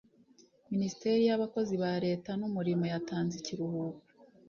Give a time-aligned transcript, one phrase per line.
[0.71, 4.01] Minisiteri y Abakozi ba Leta n Umurimo yatanze ikiruhuko